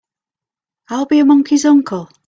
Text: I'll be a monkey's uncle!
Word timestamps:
I'll 0.89 1.05
be 1.05 1.19
a 1.19 1.25
monkey's 1.25 1.63
uncle! 1.63 2.09